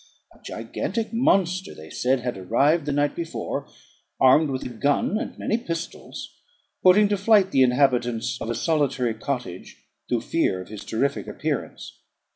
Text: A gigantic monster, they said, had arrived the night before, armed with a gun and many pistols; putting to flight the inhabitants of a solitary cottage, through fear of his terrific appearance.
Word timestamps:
A 0.33 0.39
gigantic 0.43 1.13
monster, 1.13 1.75
they 1.75 1.91
said, 1.91 2.21
had 2.21 2.35
arrived 2.35 2.87
the 2.87 2.91
night 2.91 3.15
before, 3.15 3.67
armed 4.19 4.49
with 4.49 4.63
a 4.63 4.69
gun 4.69 5.19
and 5.19 5.37
many 5.37 5.59
pistols; 5.59 6.33
putting 6.81 7.07
to 7.09 7.17
flight 7.17 7.51
the 7.51 7.61
inhabitants 7.61 8.41
of 8.41 8.49
a 8.49 8.55
solitary 8.55 9.13
cottage, 9.13 9.77
through 10.09 10.21
fear 10.21 10.59
of 10.59 10.69
his 10.69 10.83
terrific 10.83 11.27
appearance. 11.27 11.99